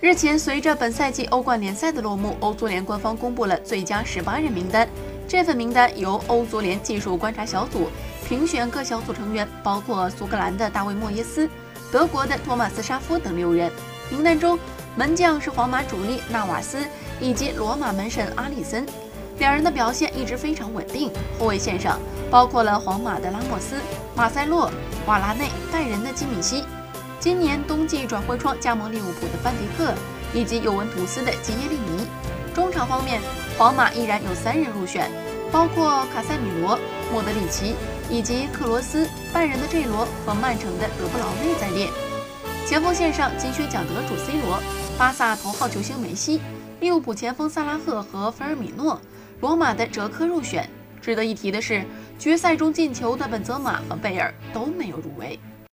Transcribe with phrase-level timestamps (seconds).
[0.00, 4.88] 日前，随着本赛季欧冠联赛的落幕，欧足联官方公布了最佳十八人名单。
[5.26, 7.88] 这份名单由欧足联技术观察小组
[8.28, 11.50] 评选，各小组成员包括苏格兰的大卫·莫耶斯、
[11.90, 13.72] 德国的托马斯·沙夫等六人。
[14.08, 14.56] 名单中，
[14.94, 16.78] 门将是皇马主力纳瓦斯
[17.20, 18.86] 以及罗马门神阿里森，
[19.38, 21.10] 两人的表现一直非常稳定。
[21.40, 21.98] 后卫线上
[22.30, 23.74] 包括了皇马的拉莫斯、
[24.14, 24.70] 马塞洛、
[25.06, 26.62] 瓦拉内、拜仁的基米希。
[27.20, 29.92] 今年冬季转会窗加盟利物浦的范迪克，
[30.32, 32.06] 以及尤文图斯的基耶利尼。
[32.54, 33.20] 中场方面，
[33.58, 35.10] 皇马依然有三人入选，
[35.50, 36.78] 包括卡塞米罗、
[37.12, 37.74] 莫德里奇
[38.08, 39.08] 以及克罗斯。
[39.32, 41.88] 拜仁的 J 罗和曼城的德布劳内在列。
[42.64, 44.60] 前锋线上，金靴奖得主 C 罗、
[44.96, 46.40] 巴萨头号球星梅西、
[46.78, 49.00] 利物浦前锋萨拉赫和菲尔米诺、
[49.40, 50.70] 罗马的哲科入选。
[51.00, 51.84] 值得一提的是，
[52.16, 55.38] 决赛中进球的本泽马和贝尔都没有入围。